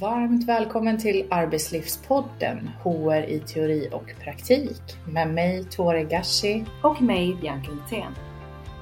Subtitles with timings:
[0.00, 4.82] Varmt välkommen till Arbetslivspodden HR i teori och praktik
[5.12, 8.12] med mig Tore Gashi och mig Bianca Hultén.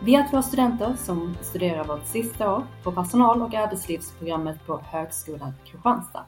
[0.04, 5.52] Vi är två studenter som studerar vårt sista år på personal och arbetslivsprogrammet på Högskolan
[5.64, 6.26] Kristianstad.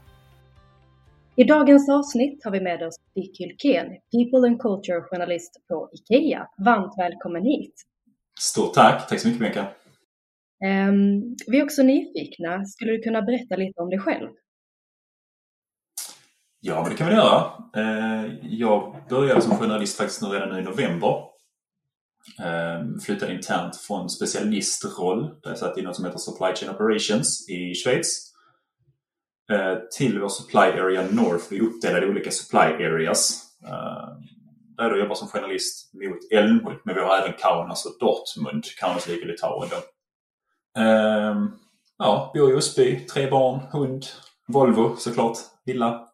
[1.37, 6.48] I dagens avsnitt har vi med oss Dick Hylkén, People and Culture journalist på IKEA.
[6.59, 7.74] Varmt välkommen hit!
[8.41, 9.09] Stort tack!
[9.09, 9.66] Tack så mycket Bianca!
[10.64, 12.64] Um, vi är också nyfikna.
[12.64, 14.28] Skulle du kunna berätta lite om dig själv?
[16.69, 17.52] Ja, men det kan vi göra.
[17.77, 21.25] Eh, jag började som journalist faktiskt redan nu i november.
[22.41, 27.48] Eh, flyttade internt från specialistroll, där jag satt i något som heter Supply Chain Operations
[27.48, 28.33] i Schweiz,
[29.52, 31.45] eh, till vår Supply Area North.
[31.51, 33.42] Vi uppdelade olika Supply Areas.
[34.77, 38.64] Där jag jobbar som journalist mot Älmhult, men vi har även Kaunas och Dortmund.
[38.80, 39.77] Kaunas ligger i Litauen då.
[41.98, 44.06] Ja, bor i Osby, tre barn, hund,
[44.48, 46.08] Volvo såklart, villa.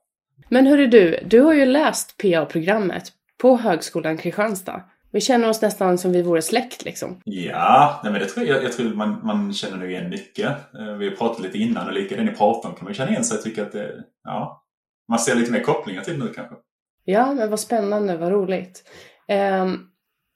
[0.53, 4.83] Men hörru du, du har ju läst PA-programmet på Högskolan Kristianstad.
[5.12, 7.20] Vi känner oss nästan som vi vore släkt liksom.
[7.25, 10.47] Ja, nej men det tror jag, jag tror man, man känner nog igen mycket.
[10.48, 13.11] Eh, vi har pratat lite innan och lika det ni pratar om kan man känna
[13.11, 14.64] igen sig och tycka att det, ja,
[15.09, 16.55] man ser lite mer kopplingar till nu kanske.
[17.05, 18.84] Ja, men vad spännande, vad roligt.
[19.62, 19.87] Um,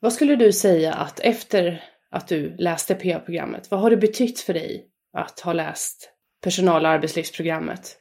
[0.01, 4.55] vad skulle du säga att efter att du läste PA-programmet, vad har det betytt för
[4.55, 4.87] dig
[5.19, 6.11] att ha läst
[6.45, 7.97] personal och arbetslivsprogrammet?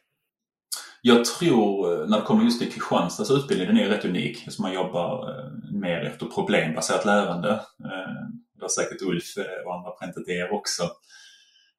[1.08, 4.38] Jag tror, eh, när det kommer just till Kristianstads utbildning, den är rätt unik.
[4.38, 7.50] eftersom man jobbar eh, mer efter problembaserat lärande.
[7.50, 8.16] Eh,
[8.56, 9.34] det har säkert Ulf
[9.66, 10.84] och andra präntat er också.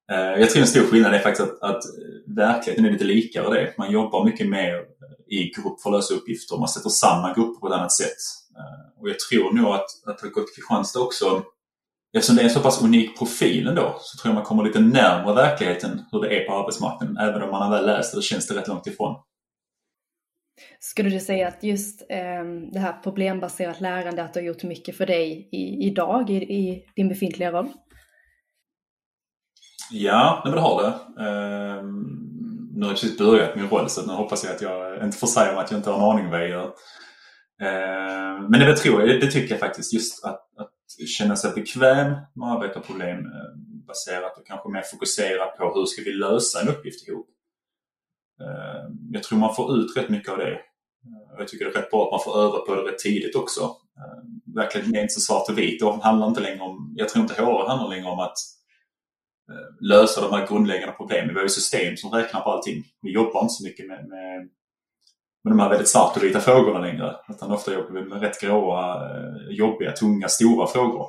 [0.09, 1.83] Jag tror en stor skillnad är faktiskt att, att
[2.27, 3.75] verkligheten är lite likare det.
[3.79, 4.85] Man jobbar mycket mer
[5.29, 6.59] i grupp för att lösa uppgifter.
[6.59, 8.21] Man sätter samma grupper på ett annat sätt.
[9.01, 11.43] Och jag tror nog att, att har gått Kristianstad också
[12.17, 14.81] eftersom det är en så pass unik profil ändå så tror jag man kommer lite
[14.81, 17.17] närmare verkligheten hur det är på arbetsmarknaden.
[17.17, 19.23] Även om man har väl läst det, känns det rätt långt ifrån.
[20.81, 24.97] Skulle du säga att just eh, det här problembaserat lärande, att det har gjort mycket
[24.97, 27.69] för dig i, idag i, i din befintliga roll?
[29.91, 30.89] Ja, men det har det.
[31.25, 31.85] Eh,
[32.75, 35.27] nu har jag precis börjat min roll så nu hoppas jag att jag inte får
[35.27, 36.67] säga att jag inte har en aning vad jag gör.
[37.63, 40.76] Eh, men det, tror jag, det tycker jag faktiskt, just att, att
[41.19, 45.87] känna sig bekväm med att arbeta problembaserat eh, baserat och kanske mer fokusera på hur
[45.87, 47.29] ska vi lösa en uppgift ihop.
[48.41, 50.53] Eh, jag tror man får ut rätt mycket av det.
[50.53, 53.37] Eh, jag tycker det är rätt bra att man får öva på det rätt tidigt
[53.37, 53.77] också.
[54.55, 55.81] Verkligheten är inte så svart och vit.
[55.81, 58.37] Det handlar inte längre om, jag tror inte HR handlar längre om att
[59.81, 61.29] lösa de här grundläggande problemen.
[61.29, 62.85] Vi har ju system som räknar på allting.
[63.03, 64.51] Vi jobbar inte så mycket med, med
[65.47, 67.17] med de här väldigt svart och vita frågorna längre.
[67.29, 71.07] Utan ofta jobbar vi med rätt gråa, eh, jobbiga, tunga, stora frågor.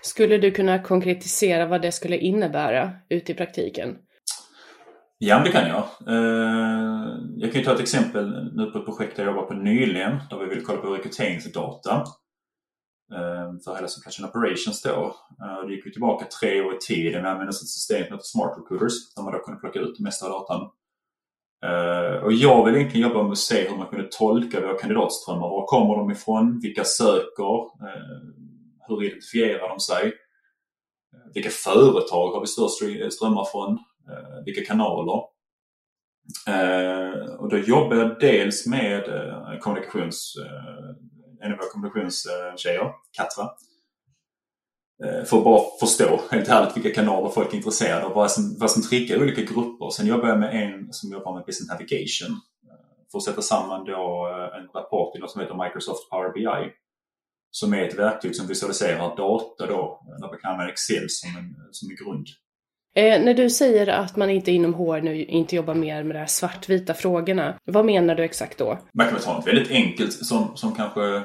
[0.00, 3.96] Skulle du kunna konkretisera vad det skulle innebära ute i praktiken?
[5.18, 5.84] Ja, det kan jag.
[6.08, 10.20] Eh, jag kan ju ta ett exempel nu på ett projekt jag jobbar på nyligen
[10.30, 12.04] där vi vill kolla på rekryteringsdata
[13.12, 15.16] eh, för hela Supply Operations då.
[15.66, 17.22] Det gick ju tillbaka tre år i tiden.
[17.22, 20.04] Vi använde ett system som heter Smart Recruiters där man då kunde plocka ut det
[20.04, 20.70] mesta av datan
[21.66, 25.48] Uh, och jag vill egentligen jobba med att se hur man kunde tolka våra kandidatströmmar.
[25.48, 26.60] Var kommer de ifrån?
[26.62, 27.62] Vilka söker?
[27.62, 28.22] Uh,
[28.88, 30.06] hur identifierar de sig?
[30.06, 33.78] Eh, vilka företag har vi störst strömmar från?
[34.44, 35.22] vilka kanaler?
[37.38, 39.04] och då jobbar jag dels med
[39.60, 40.36] kommunikations,
[41.42, 43.50] en av våra kommunikationstjejer, Katra,
[45.02, 48.70] för att bara förstå helt ärligt vilka kanaler folk är intresserade av, vad som, vad
[48.70, 49.90] som triggar olika grupper.
[49.90, 52.76] Sen jobbar jag med en som jobbar med Business Navigation eh,
[53.10, 56.72] för att sätta samman då eh, en rapport i något som heter Microsoft Power BI
[57.50, 61.56] som är ett verktyg som visualiserar data då, där man kan använda Excel som en,
[61.70, 62.26] som en grund.
[62.94, 66.18] Eh, när du säger att man inte inom HR nu inte jobbar mer med de
[66.20, 68.78] här svartvita frågorna, vad menar du exakt då?
[68.92, 71.22] Man kan väl ta något väldigt enkelt som, som kanske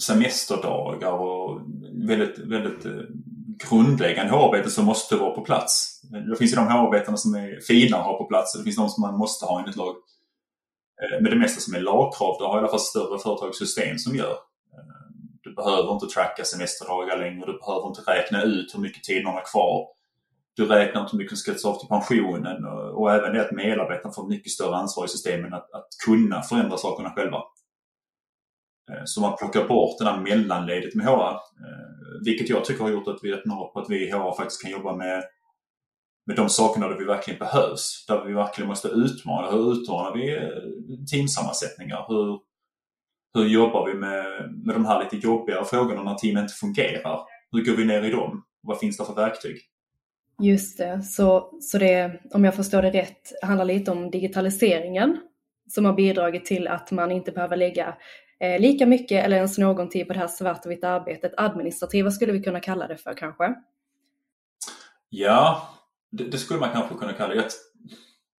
[0.00, 1.60] semesterdagar och
[2.08, 2.92] väldigt, väldigt eh,
[3.68, 6.00] grundläggande HR-arbete som måste vara på plats.
[6.30, 8.76] Det finns ju de hårarbetena som är fina att ha på plats och det finns
[8.76, 9.96] de som man måste ha enligt lag.
[11.02, 14.16] Eh, men det mesta som är lagkrav, det har i alla fall större företagssystem som
[14.16, 14.32] gör.
[14.32, 15.06] Eh,
[15.42, 19.34] du behöver inte tracka semesterdagar längre, du behöver inte räkna ut hur mycket tid man
[19.34, 19.86] har kvar.
[20.54, 23.52] Du räknar inte hur mycket som ska av till pensionen och, och även det att
[23.52, 27.42] medarbetarna får mycket större ansvar i systemen att, att kunna förändra sakerna själva.
[28.90, 31.32] Eh, så man plockar bort det där mellanledet med HR.
[31.32, 34.62] Eh, vilket jag tycker har gjort att vi öppnar upp att vi i HR faktiskt
[34.62, 35.24] kan jobba med,
[36.26, 38.06] med de sakerna där vi verkligen behövs.
[38.08, 39.50] Där vi verkligen måste utmana.
[39.50, 42.04] Hur utmanar vi eh, teamsammansättningar?
[42.08, 42.40] Hur,
[43.34, 44.24] hur jobbar vi med,
[44.64, 47.20] med de här lite jobbigare frågorna när teamen inte fungerar?
[47.52, 48.44] Hur går vi ner i dem?
[48.62, 49.56] Vad finns det för verktyg?
[50.42, 55.18] Just det, så, så det, om jag förstår det rätt, handlar lite om digitaliseringen
[55.70, 57.94] som har bidragit till att man inte behöver lägga
[58.40, 61.32] eh, lika mycket eller ens någon tid på det här svart och vitt arbetet.
[61.36, 63.54] Administrativa skulle vi kunna kalla det för kanske?
[65.08, 65.68] Ja,
[66.10, 67.40] det, det skulle man kanske kunna kalla det.
[67.40, 67.50] Jag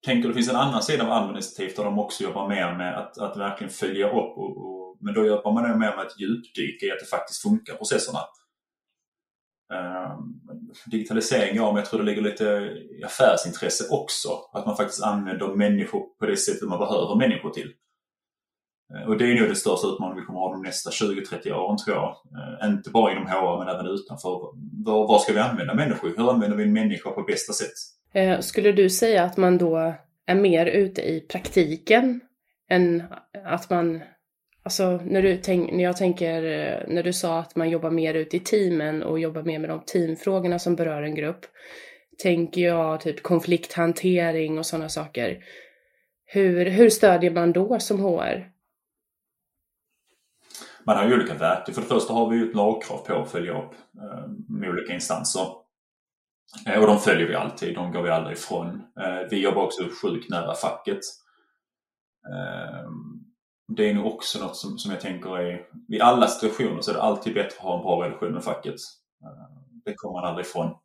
[0.05, 3.17] tänker det finns en annan sida av administrativt där de också jobbar mer med att,
[3.17, 4.37] att verkligen följa upp.
[4.37, 7.73] Och, och, men då jobbar man mer med att djupdyka i att det faktiskt funkar,
[7.73, 8.19] processerna.
[9.73, 10.41] Um,
[10.85, 12.43] digitalisering, ja, men jag tror det ligger lite
[12.99, 14.29] i affärsintresse också.
[14.53, 17.73] Att man faktiskt använder människor på det sättet man behöver människor till.
[18.93, 21.77] Eh, och det är nog den största utmaningen vi kommer ha de nästa 20-30 åren
[21.77, 22.09] tror jag.
[22.09, 24.39] Eh, inte bara inom HR men även utanför.
[24.85, 26.13] Var, ska vi använda människor?
[26.17, 27.77] Hur använder vi en människa på bästa sätt?
[28.13, 29.93] Eh, skulle du säga att man då
[30.25, 32.21] är mer ute i praktiken
[32.69, 33.03] än
[33.45, 34.01] att man
[34.63, 36.41] Alltså när, du tänk, när jag tänker,
[36.87, 39.81] när du sa att man jobbar mer ute i teamen och jobbar mer med de
[39.85, 41.45] teamfrågorna som berör en grupp,
[42.23, 45.43] tänker jag typ konflikthantering och sådana saker.
[46.25, 48.56] Hur, hur stödjer man då som HR?
[50.87, 51.75] Man har ju olika verktyg.
[51.75, 54.93] För det första har vi ju ett lagkrav på att följa upp eh, med olika
[54.93, 55.47] instanser.
[56.67, 58.81] Eh, och de följer vi alltid, de går vi aldrig ifrån.
[58.99, 60.99] Eh, vi jobbar också sjukt nära facket.
[62.29, 62.89] Eh,
[63.67, 66.95] det är nog också något som, som jag tänker är, i alla situationer så är
[66.95, 68.75] det alltid bättre att ha en bra relation med facket.
[69.23, 70.75] Eh, det kommer man aldrig ifrån.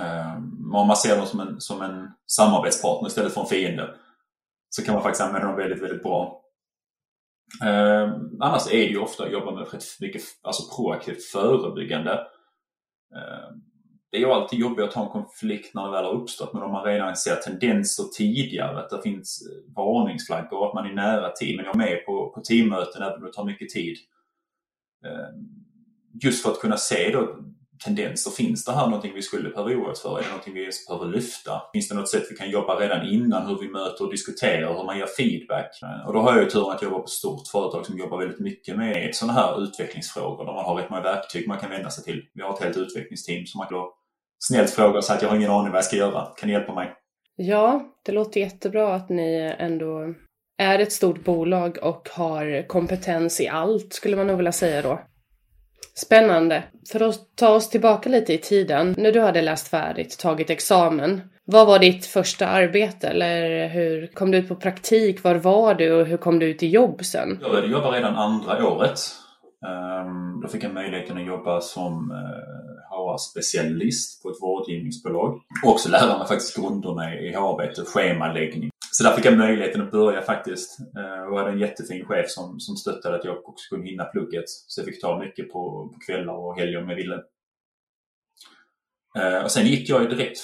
[0.00, 3.94] Ehm, om man ser dem som en, som en samarbetspartner istället för en fiende
[4.70, 6.43] så kan man faktiskt använda dem väldigt, väldigt bra.
[7.62, 12.12] Eh, annars är det ju ofta att jobba med rätt mycket alltså proaktivt förebyggande
[13.14, 13.60] ehm,
[14.14, 16.62] det är ju alltid jobbigt att ha en konflikt när det väl har uppstått men
[16.62, 20.94] om man redan ser tendenser tidigare, att det finns eh, varningsflaggor och att man är
[20.94, 23.96] nära teamen, jag är med på, på teammöten även om det tar mycket tid.
[25.04, 25.28] Eh,
[26.22, 27.38] just för att kunna se då
[27.84, 30.18] tendenser, finns det här någonting vi skulle behöva oroa oss för?
[30.18, 31.62] Är det någonting vi ens behöver lyfta?
[31.72, 34.84] Finns det något sätt vi kan jobba redan innan hur vi möter och diskuterar, hur
[34.84, 35.82] man ger feedback?
[35.82, 38.18] Eh, och då har jag ju turen att jobba på ett stort företag som jobbar
[38.18, 41.90] väldigt mycket med sådana här utvecklingsfrågor där man har rätt många verktyg man kan vända
[41.90, 42.22] sig till.
[42.34, 43.78] Vi har ett helt utvecklingsteam som man kan
[44.38, 46.26] snällt fråga och säga att jag har ingen aning vad jag ska göra.
[46.36, 46.92] Kan ni hjälpa mig?
[47.36, 50.14] Ja, det låter jättebra att ni ändå
[50.58, 55.00] är ett stort bolag och har kompetens i allt, skulle man nog vilja säga då.
[55.96, 56.62] Spännande.
[56.92, 61.20] För att ta oss tillbaka lite i tiden, när du hade läst färdigt, tagit examen.
[61.44, 63.08] Vad var ditt första arbete?
[63.08, 65.24] Eller hur kom du ut på praktik?
[65.24, 67.38] Var var du och hur kom du ut i jobb sen?
[67.42, 69.00] Jag började jobba redan andra året.
[69.66, 75.40] Ehm, då fick jag möjligheten att jobba som eh, HR-specialist på ett vårdgivningsbolag.
[75.64, 78.70] Och också lära mig faktiskt grunderna i HR-arbete schemaläggning.
[78.96, 80.78] Så där fick jag möjligheten att börja faktiskt.
[80.94, 84.48] Jag och hade en jättefin chef som, som stöttade att jag också kunde hinna plugget.
[84.48, 87.22] Så jag fick ta mycket på, på kvällar och helger om jag ville.
[89.18, 90.38] Eh, och sen gick jag direkt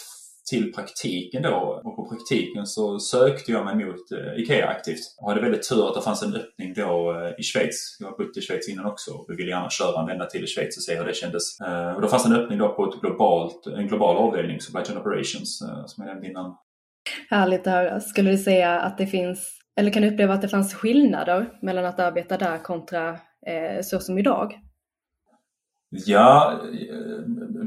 [0.50, 5.00] till praktiken då och på praktiken så sökte jag mig mot eh, IKEA aktivt.
[5.18, 7.96] Jag hade väldigt tur att det fanns en öppning då i Schweiz.
[8.00, 10.46] Jag har bott i Schweiz innan också och ville gärna köra en vända till i
[10.46, 11.60] Schweiz och se hur det kändes.
[11.94, 15.58] Och då fanns en öppning då på ett globalt, en global avdelning, Supply Chain Operations,
[15.86, 16.56] som jag nämnde innan.
[17.30, 18.00] Härligt att höra.
[18.00, 21.84] Skulle du säga att det finns, eller kan du uppleva att det fanns skillnader mellan
[21.84, 23.08] att arbeta där kontra
[23.46, 24.60] eh, så som idag?
[25.92, 26.60] Ja,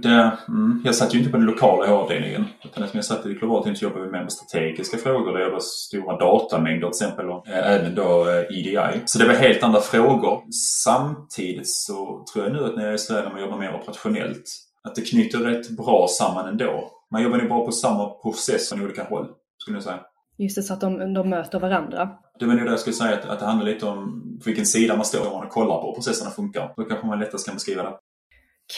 [0.03, 2.45] det, mm, jag satt ju inte på den lokala avdelningen.
[2.63, 5.37] Utan jag satt i globalt inte så jobbade vi med strategiska frågor.
[5.37, 8.75] Det var stora datamängder till exempel och eh, även då EDI.
[8.75, 10.43] Eh, så det var helt andra frågor.
[10.83, 14.43] Samtidigt så tror jag nu att när jag är i Sverige och jobbar mer operationellt
[14.83, 16.91] att det knyter rätt bra samman ändå.
[17.12, 20.00] Man jobbar ju bara på samma process från olika håll, skulle jag säga.
[20.38, 22.10] Just det, så att de, de möter varandra.
[22.39, 24.65] Det var nog det jag skulle säga, att, att det handlar lite om på vilken
[24.65, 26.74] sida man står man kollar på hur processerna funkar.
[26.77, 27.98] Då kanske man lättast kan beskriva det.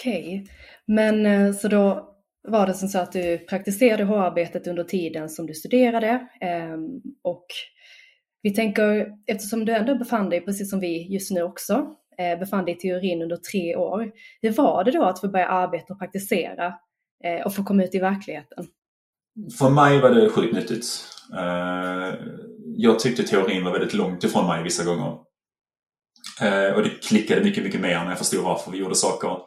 [0.01, 0.53] Okej, okay.
[0.85, 2.11] men eh, så då
[2.47, 7.45] var det som så att du praktiserade HR-arbetet under tiden som du studerade ehm, och
[8.41, 12.65] vi tänker, eftersom du ändå befann dig, precis som vi just nu också, eh, befann
[12.65, 14.11] dig i teorin under tre år.
[14.41, 16.73] Hur var det då att få börja arbeta och praktisera
[17.23, 18.67] Eh, och få komma ut i verkligheten?
[19.59, 20.85] För mig var det sjukt nyttigt.
[21.33, 22.13] Eh,
[22.77, 25.17] jag tyckte teorin var väldigt långt ifrån mig vissa gånger.
[26.41, 29.37] Eh, och det klickade mycket, mycket mer när jag förstod varför vi gjorde saker.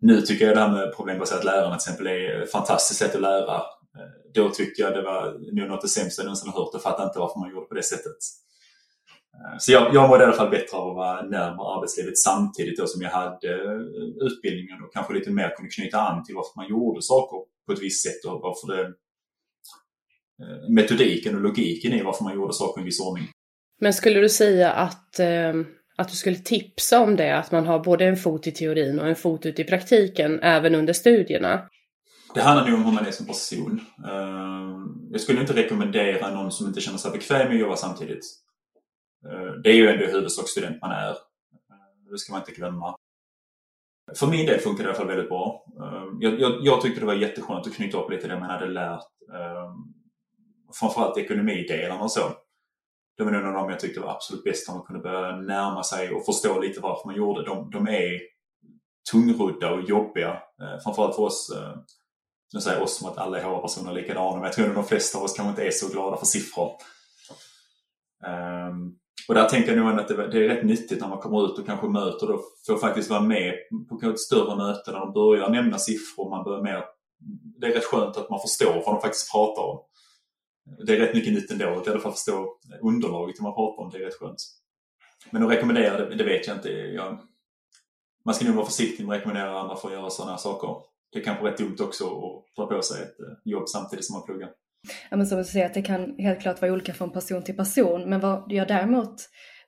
[0.00, 3.20] Nu tycker jag det här med problembaserat lärande till exempel är ett fantastiskt sätt att
[3.20, 3.62] lära.
[4.34, 6.82] Då tyckte jag det var nog något av det sämsta jag någonsin har hört och
[6.82, 8.16] fattade inte varför man gjorde på det sättet.
[9.34, 12.78] Ehm, så jag, jag mådde i alla fall bättre av att vara närmare arbetslivet samtidigt
[12.78, 16.60] då som jag hade eh, utbildningen och kanske lite mer kunde knyta an till varför
[16.60, 18.82] man gjorde saker på ett visst sätt och varför det
[20.42, 23.28] eh, metodiken och logiken i varför man gjorde saker i en viss ordning.
[23.80, 25.52] Men skulle du säga att eh
[25.96, 29.08] att du skulle tipsa om det, att man har både en fot i teorin och
[29.08, 31.68] en fot ute i praktiken även under studierna?
[32.34, 33.80] Det handlar nog om hur man är som person.
[35.10, 38.24] Jag skulle inte rekommendera någon som inte känner sig bekväm med att jobba samtidigt.
[39.30, 41.10] Eh, det är ju ändå i huvudsak student man är.
[41.10, 42.96] Eh, det ska man inte glömma.
[44.16, 45.64] För min del funkar det i alla fall väldigt bra.
[45.80, 48.66] Eh, jag, jag, jag tyckte det var jätteskönt att knyta upp lite det man hade
[48.66, 49.04] lärt.
[50.80, 52.32] Framförallt ekonomidelarna och så.
[53.16, 55.36] Det var nog en av de jag tyckte var absolut bäst när man kunde börja
[55.36, 57.44] närma sig och förstå lite varför man gjorde.
[57.44, 58.20] De, de är
[59.10, 60.42] tungrodda och jobbiga.
[60.84, 61.52] Framförallt för oss
[62.54, 65.18] nu säger oss som att alla HR-personer är likadana, men jag tror att de flesta
[65.18, 66.72] av oss kanske inte är så glada för siffror.
[68.26, 71.46] Um, och där tänker jag nog att det, det, är rätt nyttigt när man kommer
[71.46, 73.54] ut och kanske möter och får faktiskt vara med
[73.88, 76.30] på ett större möte där de börjar nämna siffror.
[76.30, 76.84] Man börjar mer,
[77.60, 79.80] det är rätt skönt att man förstår vad de faktiskt pratar om.
[80.86, 83.90] Det är rätt mycket nytt ändå, att i alla fall förstå underlaget man pratar om.
[83.90, 84.42] Det är rätt skönt.
[85.30, 86.70] Men att rekommendera det, det vet jag inte.
[86.70, 87.18] Jag,
[88.24, 90.76] man ska nog vara försiktig med att rekommendera andra för att göra sådana här saker
[91.14, 94.14] det är kanske rätt dumt också att dra på sig ett eh, jobb samtidigt som
[94.14, 94.50] man pluggar.
[95.10, 97.56] Ja, men som du säger, att det kan helt klart vara olika från person till
[97.56, 98.10] person.
[98.10, 99.14] Men vad jag däremot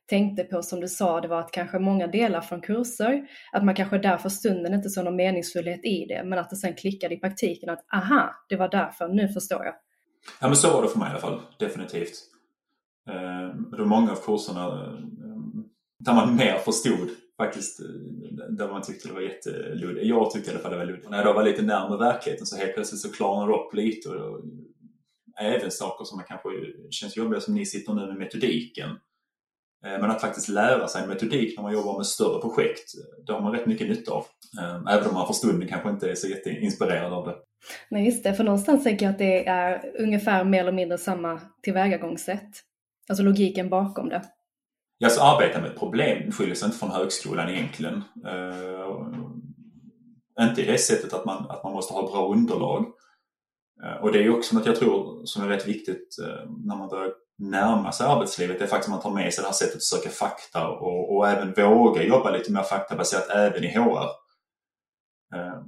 [0.09, 3.75] tänkte på som du sa, det var att kanske många delar från kurser, att man
[3.75, 7.15] kanske där för stunden inte såg någon meningsfullhet i det, men att det sen klickade
[7.15, 9.75] i praktiken att aha, det var därför, nu förstår jag.
[10.41, 12.15] Ja men så var det för mig i alla fall, definitivt.
[13.11, 14.93] Eh, det var många av kurserna eh,
[16.05, 17.87] där man mer förstod faktiskt eh,
[18.51, 20.07] där man tyckte det var jätteluddigt.
[20.07, 21.11] Jag tyckte i alla fall det var luddigt.
[21.11, 24.09] När jag då var lite närmare verkligheten så helt plötsligt så klarnade det upp lite.
[24.09, 24.45] Och, och,
[25.41, 26.49] även saker som man kanske
[26.91, 28.91] känns jobbiga som ni sitter nu med metodiken.
[29.87, 32.93] Eh, men att faktiskt lära sig metodik när man jobbar med större projekt,
[33.27, 34.25] det har man rätt mycket nytta av.
[34.61, 37.35] Eh, även om man för stunden kanske inte är så jätteinspirerad av det.
[37.91, 38.35] Nej, just det.
[38.35, 42.51] För någonstans tänker jag att det är ungefär mer eller mindre samma tillvägagångssätt.
[43.09, 44.23] Alltså logiken bakom det.
[44.99, 47.95] Ja, så arbeta med ett problem skiljer sig inte från högskolan egentligen.
[48.27, 49.13] Uh,
[50.41, 52.87] inte i det sättet att man, att man måste ha bra underlag.
[53.83, 56.89] Eh, och det är också något jag tror som är rätt viktigt eh, när man
[56.89, 58.59] börjar närma sig arbetslivet.
[58.59, 61.17] Det är faktiskt att man tar med sig det här sättet att söka fakta och,
[61.17, 64.09] och även våga jobba lite mer faktabaserat även i HR.
[65.35, 65.63] Eh,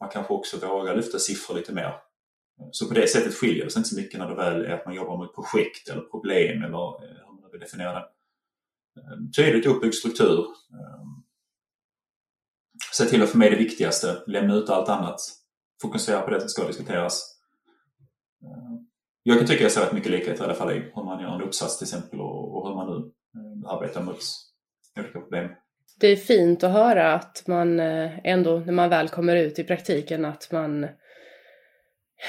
[0.00, 1.94] man kanske också vågar lyfta siffror lite mer.
[2.70, 4.86] Så på det sättet skiljer det sig inte så mycket när det väl är att
[4.86, 8.06] man jobbar med ett projekt eller problem eller hur man vill definiera det.
[9.36, 10.46] Tydligt uppbyggd struktur.
[12.92, 15.20] Se till att få med det viktigaste, lämna ut allt annat.
[15.82, 17.36] Fokusera på det som ska diskuteras.
[18.42, 18.80] Eh,
[19.22, 21.34] jag kan tycka jag ser rätt mycket likhet i alla fall i hur man gör
[21.34, 23.10] en uppsats till exempel och, hur man nu
[23.40, 24.20] eh, arbetar mot
[24.96, 25.50] olika problem.
[26.00, 29.64] Det är fint att höra att man eh, ändå, när man väl kommer ut i
[29.64, 30.86] praktiken, att man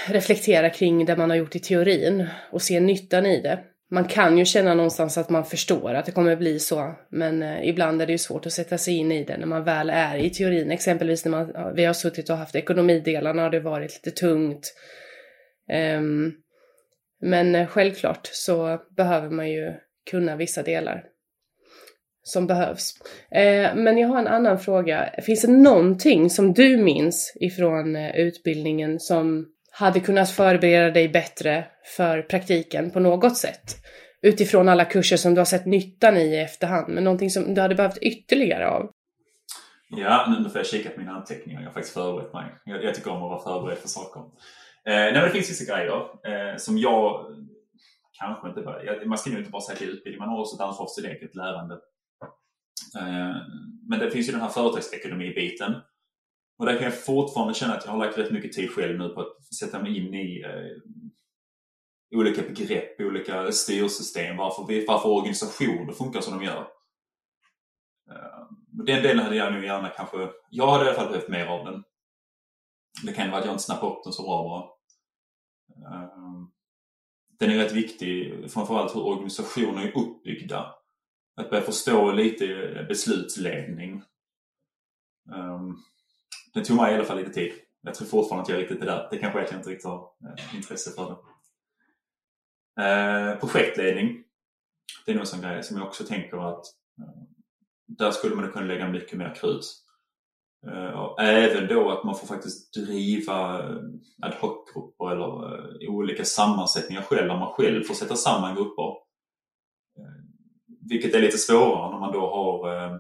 [0.08, 4.38] reflekterar kring det man har gjort i teorin och ser nyttan i det man kan
[4.38, 8.06] ju känna någonstans att man förstår att det kommer bli så, men eh, ibland är
[8.06, 10.72] det ju svårt att sätta sig in i det när man väl är i teorin.
[10.72, 14.74] Exempelvis när man, vi har suttit och haft ekonomidelarna har det varit lite tungt.
[15.98, 16.34] Um,
[17.22, 19.74] men eh, självklart så behöver man ju
[20.12, 21.04] kunna vissa delar
[22.24, 22.94] som behövs.
[23.32, 25.10] Eh, men jag har en annan fråga.
[25.26, 29.48] Finns det någonting som du minns ifrån eh, utbildningen som
[29.82, 31.66] hade kunnat förbereda dig bättre
[31.98, 33.78] för praktiken på något sätt?
[34.22, 37.62] Utifrån alla kurser som du har sett nyttan i i efterhand, men någonting som du
[37.62, 38.92] hade behövt ytterligare av?
[39.90, 41.62] Ja, nu får jag kika på mina anteckningar.
[41.62, 42.46] Jag har faktiskt förberett mig.
[42.66, 44.20] Jag, jag tycker om att vara förberedd för saker.
[44.20, 44.26] Eh,
[44.86, 45.92] nej, men det finns vissa grejer
[46.52, 47.26] eh, som jag
[48.20, 49.06] kanske inte bara...
[49.06, 51.12] Man ska ju inte bara säga till utbildning, man har också ett ansvar för sitt
[51.12, 51.76] eget lärande.
[53.00, 53.36] Eh,
[53.90, 55.74] men det finns ju den här företagsekonomi-biten
[56.62, 59.10] och där kan jag fortfarande känna att jag har lagt rätt mycket tid själv nu
[59.10, 60.78] på att sätta mig in i eh,
[62.20, 66.68] olika begrepp, olika styrsystem, varför, vi, varför organisationer funkar som de gör.
[68.12, 71.46] Eh, den delen hade jag nog gärna kanske, jag hade i alla fall behövt mer
[71.46, 71.84] av den.
[73.04, 74.64] Det kan vara att jag inte snappar upp den så bra bara.
[75.92, 76.10] Eh,
[77.40, 80.76] den är rätt viktig, framförallt hur organisationer är uppbyggda.
[81.36, 82.46] Att börja förstå lite
[82.90, 84.04] beslutsledning.
[85.36, 85.84] Um,
[86.54, 87.52] det tog mig i alla fall lite tid.
[87.82, 89.08] Jag tror fortfarande att jag är riktigt är där.
[89.12, 91.18] Det kanske är att jag inte riktigt har eh, intresse för det.
[92.84, 94.24] Eh, projektledning.
[95.06, 96.66] Det är nog en sån grej som jag också tänker att
[97.00, 97.24] eh,
[97.88, 99.66] där skulle man kunna lägga mycket mer krut.
[100.68, 103.78] Eh, även då att man får faktiskt driva eh,
[104.22, 108.90] ad hoc-grupper eller eh, olika sammansättningar själv, där man själv får sätta samman grupper.
[109.98, 110.22] Eh,
[110.90, 112.98] vilket är lite svårare när man då har eh,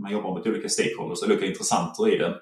[0.00, 2.40] man jobbar med olika stakeholders, olika intressenter i det.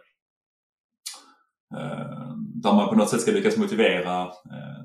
[1.77, 4.83] Eh, där man på något sätt ska lyckas motivera eh,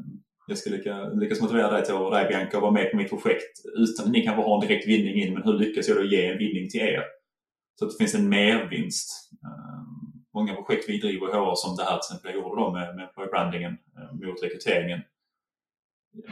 [0.47, 3.09] jag ska lyckas, lyckas motivera dig till och dig Bianca att vara med på mitt
[3.09, 6.03] projekt utan att ni kanske har en direkt vinning in men hur lyckas jag då
[6.03, 7.03] ge en vinning till er?
[7.79, 9.31] Så att det finns en mervinst.
[9.43, 9.81] Eh,
[10.33, 12.95] många projekt vi driver i HR som det här till exempel jag gjorde då med,
[12.95, 13.77] med brandingen
[14.11, 15.01] mot rekryteringen.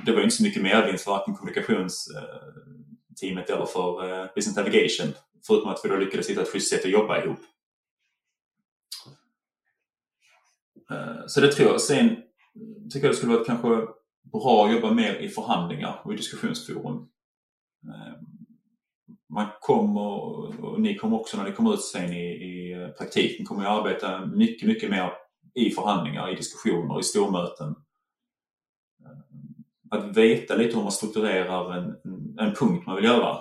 [0.06, 5.14] Det var inte så mycket mervinst för varken kommunikationsteamet eller för business navigation.
[5.48, 7.40] Förutom att vi då lyckades hitta ett schysst sätt att jobba ihop.
[11.28, 11.82] Så det tror jag.
[11.82, 12.10] Sen
[12.92, 13.68] tycker jag det skulle vara kanske
[14.24, 17.08] bra att jobba mer i förhandlingar och i diskussionsforum.
[19.30, 20.02] Man kommer,
[20.66, 24.26] och ni kommer också när ni kommer ut sen i, i praktiken, kommer att arbeta
[24.26, 25.12] mycket, mycket mer
[25.54, 27.76] i förhandlingar, i diskussioner, i stormöten.
[29.92, 31.96] Att veta lite hur man strukturerar en,
[32.40, 33.38] en punkt man vill göra.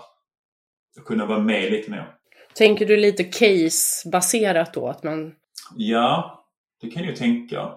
[0.98, 2.14] Att kunna vara med lite mer.
[2.54, 4.88] Tänker du lite case-baserat då?
[4.88, 5.34] Att man...
[5.76, 6.43] Ja,
[6.84, 7.72] det kan jag tänka.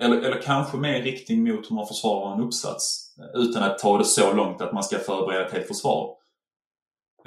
[0.00, 3.16] Eller, eller kanske mer riktning mot hur man försvarar en uppsats.
[3.18, 6.16] Eh, utan att ta det så långt att man ska förbereda ett helt försvar.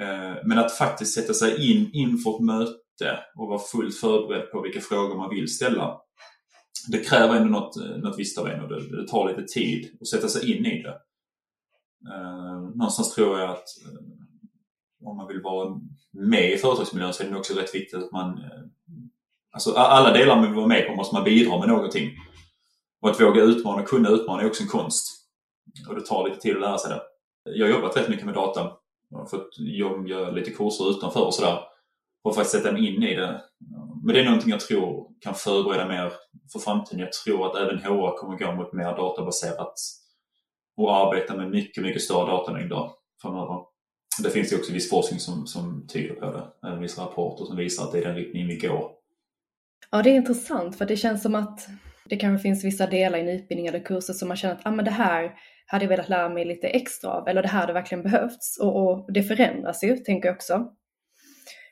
[0.00, 4.60] Eh, men att faktiskt sätta sig in inför ett möte och vara fullt förberedd på
[4.60, 6.00] vilka frågor man vill ställa.
[6.88, 9.98] Det kräver ändå något, eh, något visst av en och det, det tar lite tid
[10.00, 10.98] att sätta sig in i det.
[12.74, 13.64] Någonstans tror jag att
[15.04, 18.40] om man vill vara med i företagsmiljön så är det också rätt viktigt att man
[19.52, 22.10] Alltså alla delar man vill vara med på måste man bidra med någonting.
[23.02, 25.06] Och att våga utmana och kunna utmana är också en konst.
[25.88, 27.02] Och det tar lite tid att lära sig det.
[27.44, 28.72] Jag har jobbat rätt mycket med data.
[29.10, 31.58] Jag har fått göra lite kurser utanför och sådär.
[32.24, 33.42] Och faktiskt sätta mig in i det.
[34.04, 36.12] Men det är någonting jag tror kan förbereda mer
[36.52, 37.00] för framtiden.
[37.00, 39.74] Jag tror att även HR kommer gå mot mer databaserat
[40.76, 42.90] och arbeta med mycket, mycket större datamängder
[43.22, 43.60] framöver.
[44.22, 46.68] Det finns ju också viss forskning som, som tyder på det.
[46.68, 49.01] Även vissa rapporter som visar att det är den riktning vi går.
[49.94, 51.68] Ja, det är intressant för det känns som att
[52.04, 54.70] det kanske finns vissa delar i en utbildning eller kurser som man känner att ah,
[54.70, 55.32] men det här
[55.66, 58.58] hade jag velat lära mig lite extra av eller det här hade verkligen behövts.
[58.60, 60.72] Och, och det förändras ju, tänker jag också.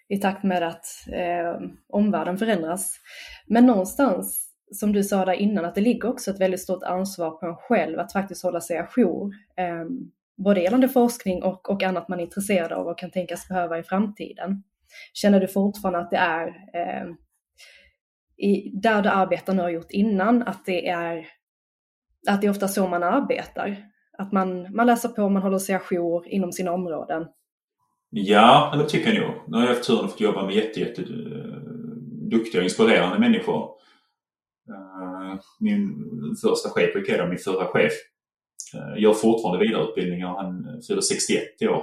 [0.08, 3.00] I takt med att eh, omvärlden förändras.
[3.46, 7.30] Men någonstans, som du sa där innan, att det ligger också ett väldigt stort ansvar
[7.30, 9.32] på en själv att faktiskt hålla sig ajour.
[9.56, 9.84] Eh,
[10.44, 13.82] både gällande forskning och, och annat man är intresserad av och kan tänkas behöva i
[13.82, 14.62] framtiden.
[15.12, 17.14] Känner du fortfarande att det är eh,
[18.40, 21.26] i, där du arbetar nu har gjort innan, att det är
[22.28, 23.76] att det är ofta så man arbetar.
[24.18, 27.26] Att man, man läser på, man håller sig ajour inom sina områden.
[28.10, 29.34] Ja, det tycker jag nog.
[29.48, 31.06] Nu har jag haft turen att få jobba med jätte, jätte eh,
[32.30, 33.70] duktiga och inspirerande människor.
[34.68, 35.94] Eh, min
[36.42, 37.92] första chef på Ikea, min förra chef,
[38.74, 40.28] eh, gör fortfarande vidareutbildningar.
[40.28, 41.82] Han fyller 61 i år.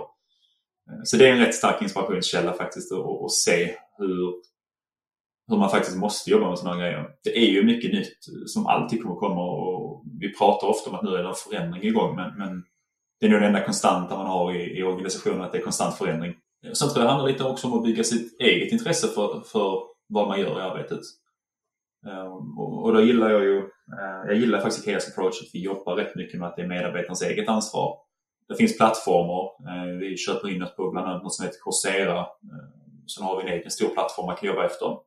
[1.03, 4.33] Så det är en rätt stark inspirationskälla faktiskt att se hur
[5.47, 7.09] hur man faktiskt måste jobba med sådana grejer.
[7.23, 11.03] Det är ju mycket nytt som alltid kommer komma och vi pratar ofta om att
[11.03, 12.63] nu är det en förändring igång men, men
[13.19, 15.95] det är nog det enda konstanta man har i, i organisationen, att det är konstant
[15.95, 16.33] förändring.
[16.73, 19.81] Sen tror jag det handlar lite också om att bygga sitt eget intresse för, för
[20.07, 20.99] vad man gör i arbetet.
[22.07, 25.61] Ehm, och, och, då gillar jag ju, eh, jag gillar faktiskt Ikeas approach att vi
[25.61, 27.97] jobbar rätt mycket med att det är medarbetarens eget ansvar.
[28.47, 32.19] Det finns plattformar, eh, vi köper in oss på bland annat något som heter Coursera.
[32.19, 32.27] Eh,
[33.15, 34.97] Sen har vi en egen stor plattform man kan jobba efter.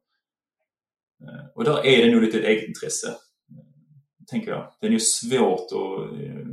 [1.28, 3.14] Eh, och där är det nog lite ett eget intresse, eh,
[4.30, 4.72] tänker jag.
[4.80, 6.46] Det är ju svårt och eh,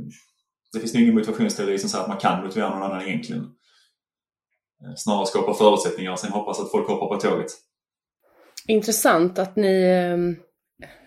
[0.72, 3.54] det finns nog ingen motivationsteori som säger att man kan motivera någon annan egentligen.
[4.96, 7.50] Snarare skapa förutsättningar och sen hoppas att folk hoppar på tåget.
[8.66, 10.36] Intressant att ni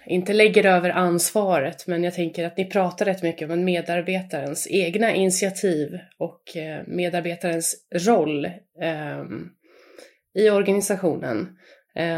[0.08, 5.14] inte lägger över ansvaret, men jag tänker att ni pratar rätt mycket om medarbetarens egna
[5.14, 6.42] initiativ och
[6.88, 8.48] medarbetarens roll
[10.34, 11.58] i organisationen.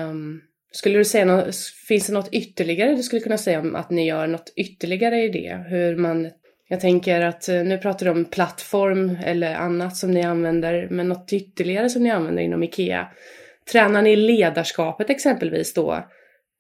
[0.09, 0.41] Um,
[0.73, 1.55] skulle du säga något,
[1.87, 5.29] finns det något ytterligare du skulle kunna säga om att ni gör något ytterligare i
[5.29, 5.65] det?
[5.67, 6.29] Hur man,
[6.67, 11.09] jag tänker att eh, nu pratar du om plattform eller annat som ni använder, men
[11.09, 13.07] något ytterligare som ni använder inom IKEA.
[13.71, 16.03] Tränar ni ledarskapet exempelvis då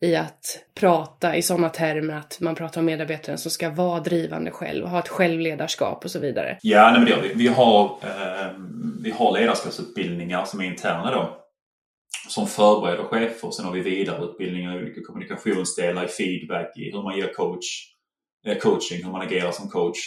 [0.01, 4.51] i att prata i sådana termer att man pratar om medarbetaren som ska vara drivande
[4.51, 6.57] själv, ha ett självledarskap och så vidare?
[6.61, 7.33] Ja, nej, men det gör vi.
[7.35, 8.51] Vi har, eh,
[9.03, 11.42] vi har ledarskapsutbildningar som är interna då
[12.27, 13.51] som förbereder chefer.
[13.51, 17.65] Sen har vi vidareutbildningar i olika kommunikationsdelar, i feedback, i hur man ger coach,
[18.45, 19.97] eh, coaching, hur man agerar som coach.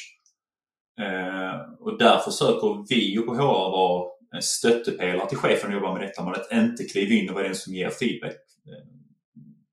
[1.01, 6.03] Eh, och där försöker vi på HR vara en stöttepelare till chefen och jobba med
[6.03, 8.37] detta, men att inte kliva in och vara den som ger feedback.
[8.67, 8.85] Eh,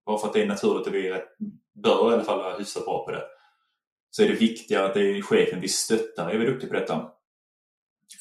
[0.06, 1.28] bara för att det är naturligt och vi rätt,
[1.84, 3.24] bör i alla fall vara hyfsat bra på det.
[4.10, 6.94] Så är det viktigare att det är chefen vi stöttar, är vi duktiga på detta.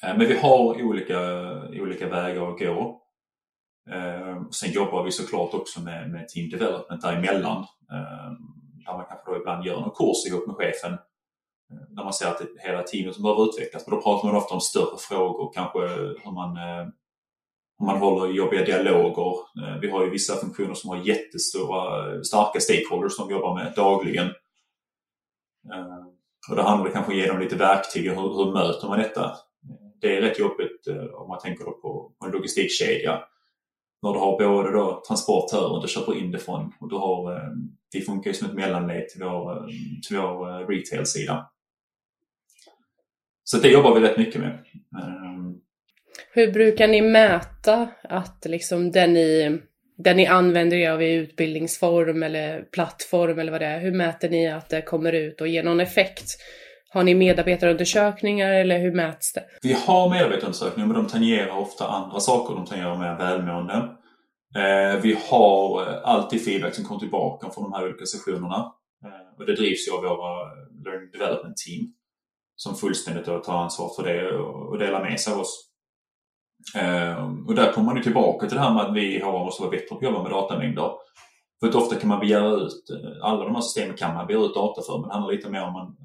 [0.02, 1.20] Eh, men vi har olika,
[1.80, 3.01] olika vägar att gå.
[3.90, 7.58] Eh, sen jobbar vi såklart också med, med team development däremellan.
[7.92, 8.32] Eh,
[8.86, 12.26] där man kanske då ibland gör någon kurs ihop med chefen eh, när man ser
[12.26, 13.86] att det är hela teamet som behöver utvecklas.
[13.86, 15.78] Men då pratar man ofta om större frågor, kanske
[16.24, 16.86] hur man, eh,
[17.78, 19.32] hur man håller jobbiga dialoger.
[19.62, 23.72] Eh, vi har ju vissa funktioner som har jättestora, eh, starka stakeholders som jobbar med
[23.76, 24.26] dagligen.
[25.74, 26.06] Eh,
[26.50, 28.10] och då handlar det kanske om att ge dem lite verktyg.
[28.10, 29.36] Hur, hur möter man detta?
[30.00, 33.24] Det är rätt jobbigt eh, om man tänker på, på en logistikkedja.
[34.02, 35.02] När du har både då
[35.58, 37.48] och du köper in det från och du har, eh,
[37.92, 39.66] det funkar ju som ett mellanled till vår, eh,
[40.08, 41.50] till vår eh, retail-sida.
[43.44, 44.50] Så det jobbar vi rätt mycket med.
[45.02, 45.54] Ehm.
[46.32, 49.58] Hur brukar ni mäta att liksom den ni,
[49.96, 54.30] den ni använder er av i utbildningsform eller plattform eller vad det är, hur mäter
[54.30, 56.26] ni att det kommer ut och ger någon effekt?
[56.92, 59.44] Har ni medarbetarundersökningar eller hur mäts det?
[59.62, 62.54] Vi har medarbetarundersökningar men de tangerar ofta andra saker.
[62.54, 63.74] De tangerar mer välmående.
[64.56, 68.72] Eh, vi har eh, alltid feedback som kommer tillbaka från de här olika sessionerna.
[69.04, 70.44] Eh, och det drivs ju av våra
[70.84, 71.92] Learning Development Team
[72.56, 75.68] som fullständigt tar ansvar för det och delar med sig av oss.
[77.46, 79.70] Och där kommer man ju tillbaka till det här med att vi har måste vara
[79.70, 80.90] bättre på att jobba med datamängder.
[81.60, 82.84] För att ofta kan man begära ut,
[83.22, 85.62] alla de här systemen kan man begära ut data för, men det handlar lite mer
[85.62, 85.96] om man,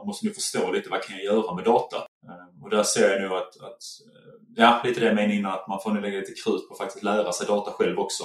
[0.00, 1.96] man måste nu förstå lite vad kan jag göra med data?
[1.96, 5.52] Eh, och där ser jag nu att, att eh, ja, lite det jag menade innan,
[5.52, 8.24] att man får nu lägga lite krut på att faktiskt lära sig data själv också.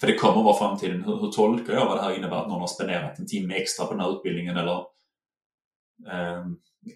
[0.00, 1.04] För det kommer vara framtiden.
[1.04, 3.86] Hur, hur tolkar jag vad det här innebär att någon har spenderat en timme extra
[3.86, 4.78] på den här utbildningen eller
[6.10, 6.44] eh,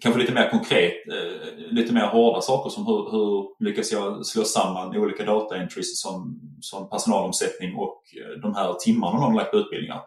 [0.01, 4.43] kanske lite mer konkret, eh, lite mer hårda saker som hur, hur lyckas jag slå
[4.43, 9.57] samman olika dataentries som, som personalomsättning och eh, de här timmarna någon har lagt på
[9.57, 10.01] utbildningar.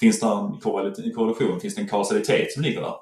[0.00, 2.94] Finns det en korrelation, finns det en kausalitet som ligger där?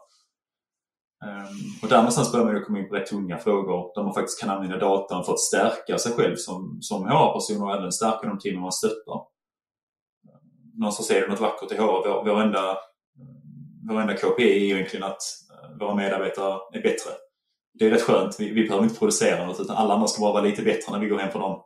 [1.26, 4.40] Um, och där någonstans börjar man komma in på rätt tunga frågor där man faktiskt
[4.40, 8.38] kan använda datan för att stärka sig själv som, som HR-person och även stärka de
[8.38, 9.20] team man stöttar.
[10.74, 11.80] Någonstans är det något vackert i HR.
[11.80, 12.76] Vår, vår, enda,
[13.88, 15.22] vår enda KPI är egentligen att
[15.80, 17.10] våra medarbetare är bättre.
[17.78, 18.36] Det är rätt skönt.
[18.38, 20.98] Vi, vi behöver inte producera något utan alla andra ska bara vara lite bättre när
[20.98, 21.62] vi går hem för dem.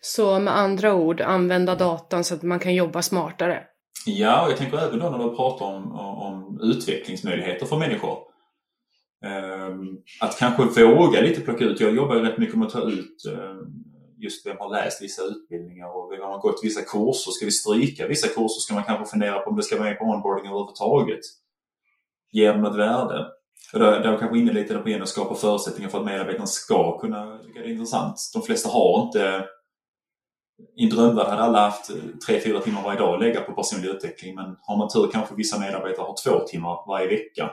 [0.00, 3.62] Så med andra ord, använda datan så att man kan jobba smartare?
[4.06, 8.18] Ja, och jag tänker även då när du pratar om, om utvecklingsmöjligheter för människor.
[9.26, 11.80] Ehm, att kanske våga lite plocka ut.
[11.80, 13.56] Jag jobbar ju rätt mycket med att ta ut eh,
[14.18, 17.30] just vem har läst vissa utbildningar och vem har gått vissa kurser.
[17.30, 18.60] Ska vi stryka vissa kurser?
[18.60, 21.20] Ska man kanske fundera på om det ska vara med på onboarding överhuvudtaget?
[22.32, 23.26] Ger det något värde?
[23.70, 27.38] För då, då kanske inne lite på att skapa förutsättningar för att medarbetarna ska kunna
[27.38, 28.30] tycka det är intressant.
[28.34, 29.44] De flesta har inte
[30.76, 31.90] i en drömvärld hade alla haft
[32.28, 35.58] 3-4 timmar varje dag att lägga på personlig utveckling men har man tur kanske vissa
[35.58, 37.50] medarbetare har två timmar varje vecka.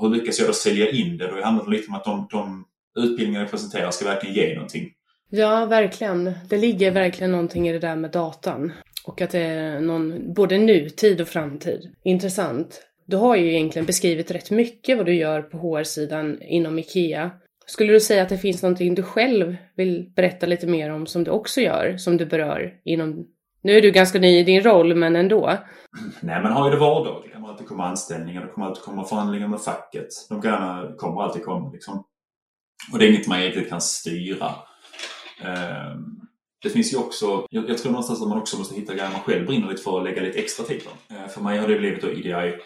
[0.00, 1.26] Hur lyckas jag då sälja in det?
[1.26, 2.64] Då handlar det lite om att de, de
[2.98, 4.88] utbildningar jag presenterar ska verkligen ge någonting.
[5.30, 6.32] Ja, verkligen.
[6.48, 8.72] Det ligger verkligen någonting i det där med datan.
[9.04, 11.90] Och att det är någon, både nutid och framtid.
[12.04, 12.82] Intressant.
[13.06, 17.30] Du har ju egentligen beskrivit rätt mycket vad du gör på HR-sidan inom IKEA.
[17.66, 21.24] Skulle du säga att det finns någonting du själv vill berätta lite mer om som
[21.24, 23.26] du också gör, som du berör inom...
[23.62, 25.58] Nu är du ganska ny i din roll, men ändå.
[26.20, 27.34] Nej, man har ju det vardagliga.
[27.34, 30.08] kommer alltid komma anställningar, det kommer alltid komma förhandlingar med facket.
[30.28, 32.04] De grejerna kommer alltid komma liksom.
[32.92, 34.54] Och det är inget man riktigt kan styra.
[35.44, 36.20] Ehm,
[36.62, 39.46] det finns ju också, jag, tror någonstans att man också måste hitta grejer man själv
[39.46, 41.14] brinner lite för och lägga lite extra tid på.
[41.14, 42.58] Ehm, för mig har det blivit då EDI,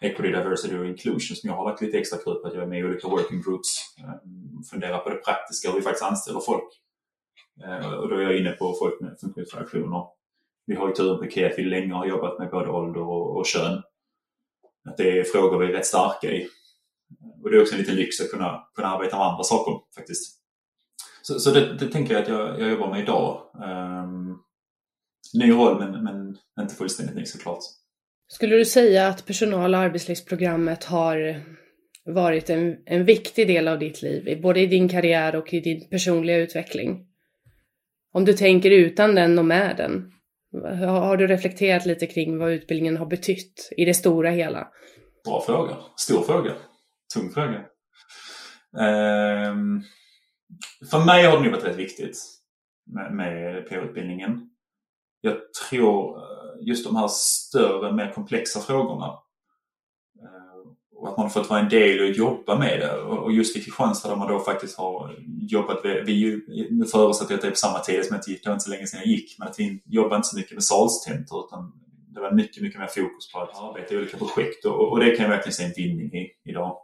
[0.00, 2.66] Equity, Diversity och Inclusion som jag har lagt lite extra krut på att jag är
[2.66, 3.96] med i olika working groups.
[3.98, 6.68] Ehm, funderar på det praktiska, hur vi faktiskt anställer folk.
[8.00, 10.02] Och då är jag inne på folk med funktionsvariationer.
[10.70, 13.36] Vi har ju turen på IKEA att vi länge har jobbat med både ålder och,
[13.36, 13.82] och kön.
[14.88, 16.48] Att det är frågor vi är rätt starka i.
[17.42, 20.40] Och det är också en liten lyx att kunna, kunna arbeta med andra saker faktiskt.
[21.22, 23.42] Så, så det, det, tänker jag att jag, jag jobbar med idag.
[23.54, 24.42] Um,
[25.34, 27.58] ny roll men, men inte fullständigt ny såklart.
[28.28, 31.42] Skulle du säga att personal och arbetslivsprogrammet har
[32.04, 35.88] varit en, en viktig del av ditt liv, både i din karriär och i din
[35.88, 37.06] personliga utveckling?
[38.12, 40.12] Om du tänker utan den och med den,
[40.86, 44.68] har du reflekterat lite kring vad utbildningen har betytt i det stora hela?
[45.24, 45.76] Bra fråga.
[45.96, 46.52] Stor fråga.
[47.14, 47.64] Tung fråga.
[49.52, 49.84] Um,
[50.90, 52.18] för mig har det nog varit rätt viktigt
[52.86, 54.50] med, med PO-utbildningen.
[55.20, 55.36] Jag
[55.68, 59.18] tror eh, just de här större, mer komplexa frågorna
[61.00, 63.00] och att man har fått vara en del och jobba med det.
[63.00, 67.42] Och just i Kristianstad där man då faktiskt har jobbat, vi, nu förutsätter jag att
[67.42, 69.00] det är på samma tid som jag inte gick, det var inte så länge sedan
[69.00, 71.72] jag gick, men att vi jobbar inte så mycket med salstentor utan
[72.14, 75.10] det var mycket, mycket mer fokus på att arbeta i olika projekt och, och det
[75.10, 76.76] kan jag verkligen se en vinning i idag.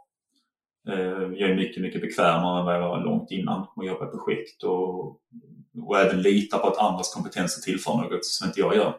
[0.89, 0.95] Eh,
[1.39, 4.63] jag är mycket, mycket bekvämare än vad jag var långt innan och jobba i projekt
[4.63, 5.05] och,
[5.83, 8.93] och även lita på att andras kompetenser tillför något som inte jag gör.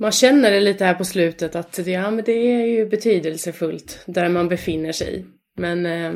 [0.00, 4.28] Man känner det lite här på slutet att ja, men det är ju betydelsefullt där
[4.28, 5.26] man befinner sig.
[5.56, 6.12] Men eh,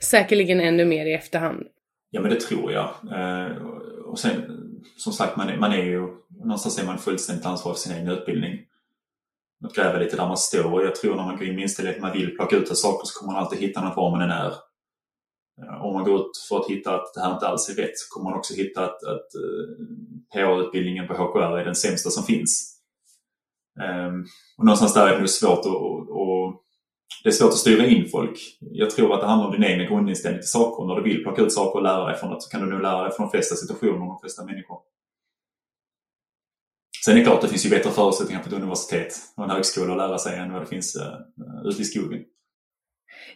[0.00, 1.66] säkerligen ännu mer i efterhand.
[2.10, 2.88] Ja men det tror jag.
[3.12, 3.56] Eh,
[4.04, 4.42] och sen
[4.96, 6.08] som sagt man är, man är ju
[6.44, 8.58] någonstans är man fullständigt ansvarig för sin egen utbildning.
[9.64, 12.04] Att gräva lite där man står och jag tror när man går in med inställningen
[12.04, 14.30] att man vill plocka ut saker så kommer man alltid hitta något var man än
[14.30, 14.52] är.
[15.62, 17.98] Eh, om man går ut för att hitta att det här inte alls är rätt
[17.98, 19.84] så kommer man också hitta att, att eh,
[20.34, 22.77] PA-utbildningen på HKR är den sämsta som finns.
[23.80, 24.24] Ehm,
[24.58, 25.66] och någonstans där är det nog svårt att,
[26.10, 26.64] och,
[27.22, 28.38] det är svårt att styra in folk.
[28.60, 30.86] Jag tror att det handlar om din egen grundinställning till saker.
[30.86, 32.82] När du vill plocka ut saker och lära dig från något så kan du nog
[32.82, 34.78] lära dig från de flesta situationer och de flesta människor.
[37.04, 39.92] Sen är det klart, det finns ju bättre förutsättningar på ett universitet och en högskola
[39.92, 42.24] att lära sig än vad det finns uh, ute i skogen.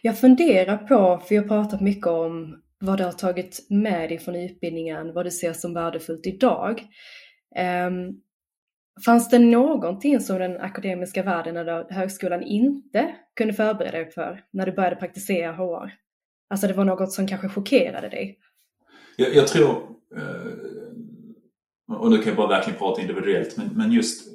[0.01, 4.19] Jag funderar på, för jag har pratat mycket om vad du har tagit med dig
[4.19, 6.79] från utbildningen, vad du ser som värdefullt idag.
[7.87, 8.21] Um,
[9.05, 14.65] Fanns det någonting som den akademiska världen eller högskolan inte kunde förbereda dig för när
[14.65, 15.91] du började praktisera HR?
[16.49, 18.39] Alltså det var något som kanske chockerade dig?
[19.15, 19.71] Jag, jag tror,
[20.17, 24.27] eh, och nu kan jag bara verkligen prata individuellt, men, men just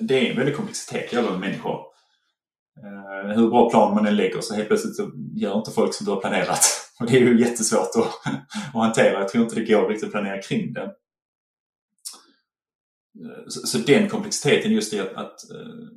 [0.00, 1.80] det är en väldig komplexitet i alla människor.
[2.82, 6.06] Eh, hur bra plan man än lägger så helt plötsligt så gör inte folk som
[6.06, 6.60] du har planerat.
[7.00, 8.32] Och det är ju jättesvårt att,
[8.74, 9.18] att hantera.
[9.18, 10.92] Jag tror inte det går riktigt att planera kring det.
[13.20, 15.88] Eh, så, så, den komplexiteten just i att, att äh,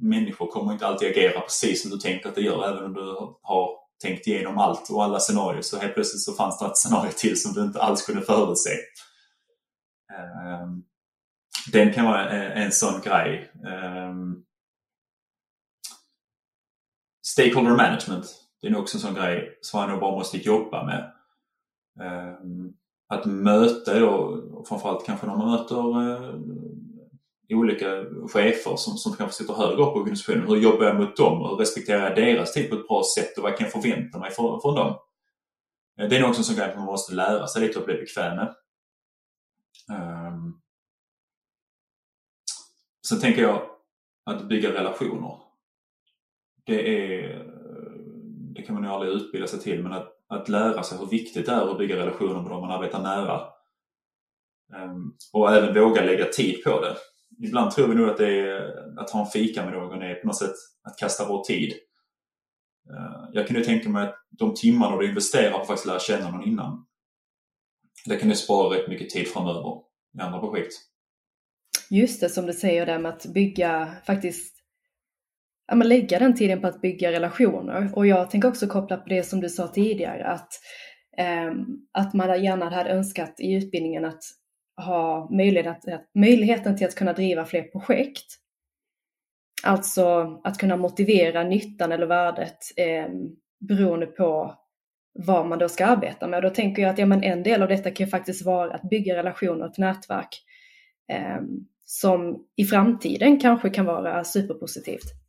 [0.00, 3.00] människor kommer inte alltid agera precis som du tänker att det gör även om du
[3.42, 3.70] har
[4.02, 7.42] tänkt igenom allt och alla scenarier så helt plötsligt så fanns det ett scenario till
[7.42, 8.70] som du inte alls kunde förutse.
[10.12, 10.84] Ähm,
[11.72, 13.52] den kan vara eh, en, sån grej.
[13.66, 14.44] Ehm,
[17.26, 18.26] stakeholder management,
[18.60, 21.12] det är nog också en sån grej som man nog bara måste jobba med.
[22.00, 22.72] Ehm,
[23.08, 26.34] att möta då, framförallt kanske när man möter eh,
[27.50, 30.48] olika chefer som, som kanske sitter högre upp i organisationen.
[30.48, 33.42] Hur jobbar jag mot dem och respekterar jag deras tid på ett bra sätt och
[33.42, 34.98] vad kan jag förvänta mig från, från dem?
[35.98, 37.94] Eh, det är nog också en sån grej man måste lära sig lite och bli
[37.94, 38.54] bekväm med.
[39.90, 40.60] Um,
[43.08, 43.62] sen tänker jag
[44.24, 45.38] att bygga relationer.
[46.64, 47.58] Det är
[48.58, 51.46] det kan man ju aldrig utbilda sig till men att att lära sig hur viktigt
[51.46, 53.40] det är att bygga relationer med dem man arbetar nära.
[54.74, 56.96] Ehm, och även våga lägga tid på det.
[57.46, 60.26] Ibland tror vi nog att det är att ha en fika med någon är på
[60.26, 61.72] något sätt att kasta bort tid.
[62.90, 65.98] Ehm, jag kan ju tänka mig att de timmarna du investerar på att faktiskt lära
[65.98, 66.86] känna någon innan,
[68.06, 69.82] det kan ju spara rätt mycket tid framöver
[70.18, 70.72] i andra projekt.
[71.90, 74.57] Just det, som du säger där med att bygga faktiskt
[75.68, 77.90] ja, men lägga den tiden på att bygga relationer.
[77.94, 80.48] Och jag tänker också koppla på det som du sa tidigare, att,
[81.18, 81.52] eh,
[81.92, 84.22] att man gärna hade önskat i utbildningen att
[84.76, 88.26] ha möjlighet att, möjligheten till att kunna driva fler projekt.
[89.62, 93.08] Alltså att kunna motivera nyttan eller värdet eh,
[93.68, 94.54] beroende på
[95.26, 96.36] vad man då ska arbeta med.
[96.36, 98.74] Och då tänker jag att ja, men en del av detta kan ju faktiskt vara
[98.74, 100.42] att bygga relationer och ett nätverk
[101.12, 101.40] eh,
[101.84, 105.27] som i framtiden kanske kan vara superpositivt.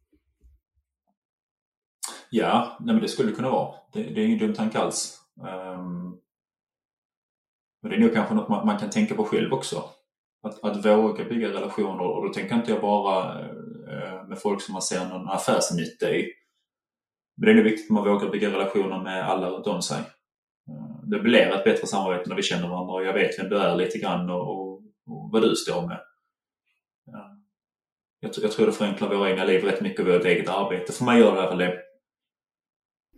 [2.31, 3.75] Ja, nej men det skulle kunna vara.
[3.93, 5.19] Det, det är ingen dum tanke alls.
[5.41, 6.19] Um,
[7.81, 9.83] men det är nog kanske något man, man, kan tänka på själv också.
[10.43, 14.73] Att, att våga bygga relationer och då tänker inte jag bara uh, med folk som
[14.73, 16.33] man ser någon affärsnytta i.
[17.37, 19.99] Men det är nog viktigt att man vågar bygga relationer med alla runt om sig.
[20.69, 23.57] Uh, det blir ett bättre samarbete när vi känner varandra och jag vet vem du
[23.57, 25.99] är lite grann och, och, och vad du står med.
[27.07, 27.39] Uh,
[28.19, 30.93] jag, jag, tror det förenklar våra egna liv rätt mycket och vårt eget arbete.
[30.93, 31.88] För mig gör det i alla fall det.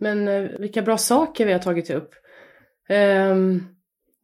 [0.02, 2.10] Men eh, vilka bra saker vi har tagit upp.
[2.88, 3.68] Um,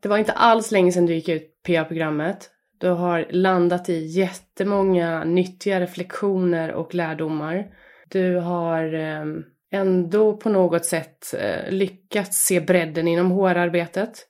[0.03, 2.51] det var inte alls länge sedan du gick ut PA-programmet.
[2.79, 7.67] Du har landat i jättemånga nyttiga reflektioner och lärdomar.
[8.09, 14.27] Du har um, ändå på något sätt uh, lyckats se bredden inom HR-arbetet.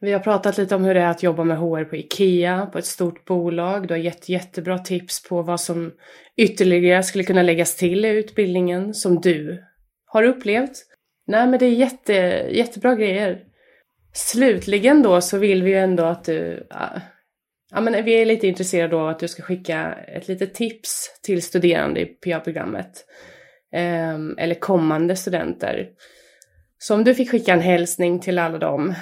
[0.00, 2.78] Vi har pratat lite om hur det är att jobba med HR på IKEA, på
[2.78, 3.88] ett stort bolag.
[3.88, 5.92] Du har gett jättebra tips på vad som
[6.36, 9.62] ytterligare skulle kunna läggas till i utbildningen som du
[10.12, 10.72] har upplevt.
[11.26, 12.12] Nej men det är jätte,
[12.50, 13.44] jättebra grejer.
[14.12, 16.66] Slutligen då så vill vi ju ändå att du,
[17.70, 21.42] ja men vi är lite intresserade av att du ska skicka ett litet tips till
[21.42, 23.04] studerande i PA-programmet.
[23.72, 25.88] Ehm, eller kommande studenter.
[26.78, 28.94] Så om du fick skicka en hälsning till alla dem,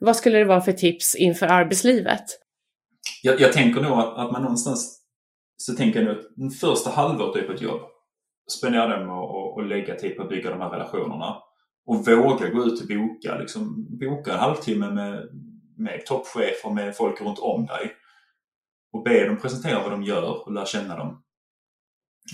[0.00, 2.24] vad skulle det vara för tips inför arbetslivet?
[3.22, 5.02] Jag, jag tänker nog att, att, man någonstans
[5.56, 7.80] så tänker jag nu att den första halvåret typ på ett jobb
[8.50, 11.42] spendera det med att och lägga tid på att bygga de här relationerna.
[11.86, 15.28] Och våga gå ut och boka, liksom, boka en halvtimme med,
[15.76, 17.92] med toppchefer, med folk runt om dig.
[18.92, 21.22] Och be dem presentera vad de gör och lära känna dem.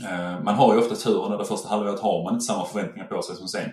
[0.05, 3.07] Eh, man har ju ofta turen att det första halvåret har man inte samma förväntningar
[3.07, 3.71] på sig som sen.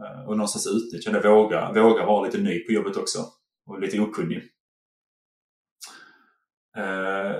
[0.00, 3.18] Eh, och någonstans utnyttja det, våga, våga vara lite ny på jobbet också
[3.66, 4.42] och lite okunnig.
[6.76, 7.32] Eh,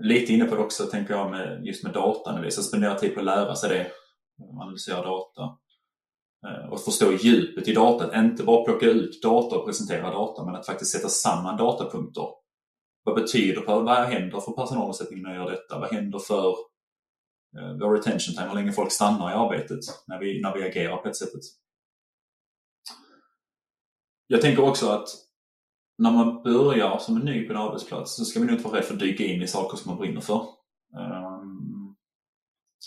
[0.00, 3.20] lite inne på det också tänker jag med, just med dataanalys, att spendera tid på
[3.20, 3.86] att lära sig det,
[4.42, 5.58] analysera data
[6.46, 10.54] eh, och förstå djupet i datat, inte bara plocka ut data och presentera data men
[10.54, 12.28] att faktiskt sätta samman datapunkter.
[13.04, 13.66] Vad betyder det?
[13.66, 15.78] Vad händer för personalomsättningen när jag gör detta?
[15.78, 16.48] Vad händer för
[17.58, 20.96] eh, vår retention time, hur länge folk stannar i arbetet när vi, när vi agerar
[20.96, 21.42] på ett sättet?
[24.26, 25.08] Jag tänker också att
[25.98, 28.84] när man börjar som en ny på en arbetsplats så ska man inte vara rädd
[28.84, 30.46] för att dyka in i saker som man brinner för.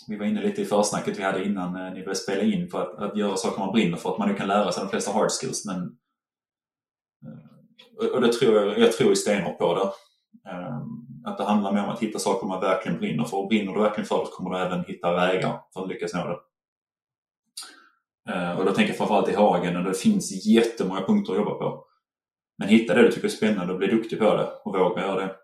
[0.08, 2.78] Vi var inne lite i försnacket vi hade innan eh, ni började spela in på
[2.78, 5.12] att, att göra saker man brinner för, att man nu kan lära sig de flesta
[5.12, 5.66] hard skills.
[5.66, 5.96] Men,
[7.26, 9.90] eh, och det tror jag, jag tror stenhårt på det.
[10.50, 13.36] Ehm, att det handlar mer om att hitta saker man verkligen brinner för.
[13.36, 16.14] Och brinner du verkligen för det så kommer du även hitta vägar för att lyckas
[16.14, 16.38] nå det.
[18.32, 21.54] Ehm, och då tänker jag framförallt i Hagen, och det finns jättemånga punkter att jobba
[21.54, 21.86] på.
[22.58, 25.26] Men hitta det du tycker är spännande och bli duktig på det och våga göra
[25.26, 25.36] det.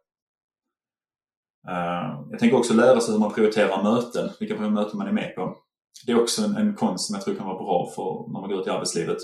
[1.68, 5.35] Eh, jag tänker också lära sig hur man prioriterar möten, vilka möten man är med
[5.35, 5.57] på.
[6.07, 8.51] Det är också en, en konst som jag tror kan vara bra för när man
[8.51, 9.18] går ut i arbetslivet.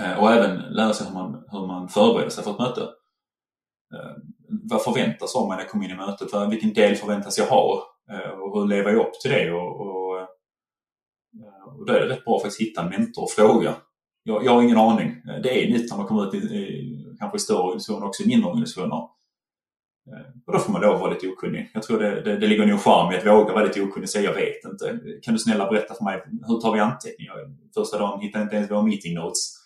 [0.00, 2.80] Eh, och även lära sig hur man, hur man förbereder sig för ett möte.
[3.94, 4.16] Eh,
[4.70, 6.28] vad förväntas av mig när jag kommer in i mötet?
[6.50, 7.88] Vilken del förväntas jag ha?
[8.42, 9.52] Och hur lever jag upp till det?
[9.52, 10.20] Och, och,
[11.78, 13.74] och då är det rätt bra att faktiskt hitta en mentor och fråga
[14.22, 15.22] jag, jag har ingen aning.
[15.42, 18.48] Det är nytt när man kommer ut i, i kanske större organisationer också i mindre
[18.48, 19.08] organisationer.
[20.10, 21.70] Eh, och då får man lov att vara lite okunnig.
[21.74, 24.10] Jag tror det, det, det ligger nog charm i att våga vara lite okunnig och
[24.10, 25.00] säga jag vet inte.
[25.22, 27.34] Kan du snälla berätta för mig, hur tar vi anteckningar?
[27.74, 29.58] Första dagen hittade jag inte ens våra meeting notes.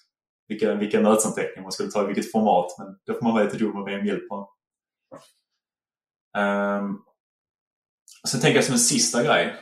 [0.49, 2.66] Vilka, vilka mötesanteckningar man skulle ta i vilket format.
[2.79, 4.29] Men då får man vara lite dum och be om hjälp.
[4.29, 4.51] På.
[6.38, 6.99] Um, ehm,
[8.29, 9.55] sen tänker jag som en sista grej,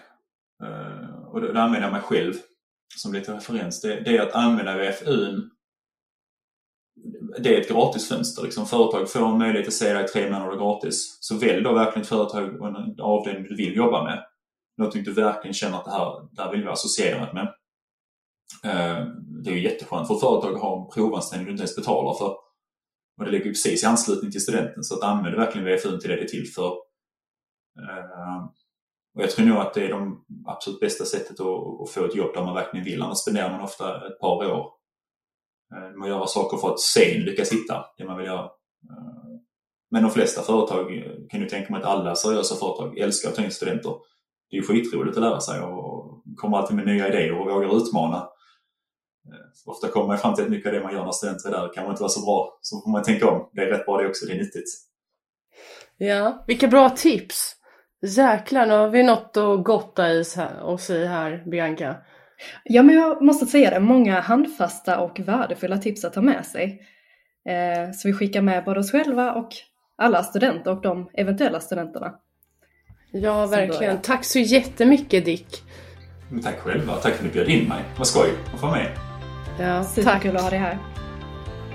[0.62, 2.34] uh, och då, då använder jag mig själv
[2.96, 5.50] som lite referens, det, det är att använda VFUn
[7.38, 8.42] det är ett gratisfönster.
[8.42, 8.66] Liksom.
[8.66, 11.18] Företag får en möjlighet att se dig tre månader gratis.
[11.20, 14.24] Så välj då verkligen ett företag och en avdelning du vill jobba med.
[14.78, 17.54] Någonting du verkligen känner att det här, det här vill vi associerat med.
[18.64, 19.06] Eh,
[19.44, 22.36] det är ju jätteskönt för företag att ha en provanställning du inte ens betalar för.
[23.18, 26.10] Och det ligger ju precis i anslutning till studenten så att använd verkligen VFU till
[26.10, 26.70] det det är till för.
[27.80, 28.44] Eh,
[29.14, 32.34] och jag tror nog att det är de absolut bästa sättet att få ett jobb
[32.34, 33.02] där man verkligen vill.
[33.02, 34.70] Annars spenderar man ofta ett par år
[35.74, 38.44] Eh, man gör göra saker för att sen lyckas hitta det man vill göra.
[38.90, 39.40] Eh,
[39.90, 43.34] men de flesta företag, eh, kan du tänka mig att alla seriösa företag älskar att
[43.34, 43.94] ta in studenter.
[44.50, 47.76] Det är ju skitroligt att lära sig och kommer alltid med nya idéer och vågar
[47.76, 48.28] utmana.
[49.66, 51.72] Ofta kommer man fram till att mycket av det man gör när studenter är där
[51.74, 52.58] kan man inte vara så bra.
[52.60, 53.50] Så får man tänka om.
[53.52, 54.68] Det är rätt bra det också, det är nyttigt.
[55.96, 57.56] Ja, vilka bra tips!
[58.02, 60.24] Jäklar, nu har vi något att gotta i
[60.62, 61.96] oss i här, Bianca.
[62.64, 66.80] Ja, men jag måste säga det, många handfasta och värdefulla tips att ta med sig.
[67.48, 69.48] Eh, så vi skickar med både oss själva och
[69.96, 72.14] alla studenter och de eventuella studenterna.
[73.12, 73.98] Ja, verkligen.
[73.98, 75.62] Tack så jättemycket Dick.
[76.42, 76.94] Tack själva.
[76.94, 77.82] Tack för att ni bjöd in mig.
[77.98, 78.90] Vad skoj att få med.
[79.60, 80.78] Ja, Superkul att ha dig här.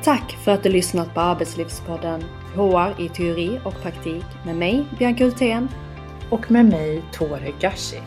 [0.04, 2.24] Tack för att du lyssnat på Arbetslivspodden
[2.56, 5.70] HR i teori och praktik med mig, Bianca Hultén
[6.30, 8.02] och med mig Tore Gashi.